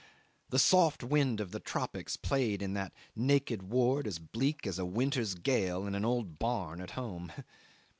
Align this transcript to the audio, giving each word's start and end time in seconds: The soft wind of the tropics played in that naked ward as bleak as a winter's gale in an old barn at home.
The 0.49 0.57
soft 0.57 1.03
wind 1.03 1.39
of 1.39 1.51
the 1.51 1.59
tropics 1.59 2.17
played 2.17 2.63
in 2.63 2.73
that 2.73 2.91
naked 3.15 3.61
ward 3.61 4.07
as 4.07 4.17
bleak 4.17 4.65
as 4.65 4.79
a 4.79 4.83
winter's 4.83 5.35
gale 5.35 5.85
in 5.85 5.93
an 5.93 6.05
old 6.05 6.39
barn 6.39 6.81
at 6.81 6.89
home. 6.97 7.31